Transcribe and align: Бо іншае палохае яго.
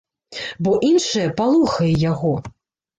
Бо 0.67 0.71
іншае 0.89 1.27
палохае 1.39 1.93
яго. 2.11 2.37